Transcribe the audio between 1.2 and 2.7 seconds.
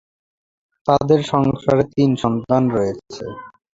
সংসারে তিন সন্তান